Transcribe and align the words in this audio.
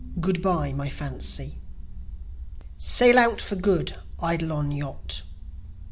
GOOD 0.19 0.41
BYE 0.41 0.73
MY 0.73 0.89
FANCY 0.89 1.59
Sail 2.79 3.19
out 3.19 3.39
for 3.39 3.55
Good, 3.55 3.93
Eidolon 4.19 4.71
Yacht! 4.71 5.21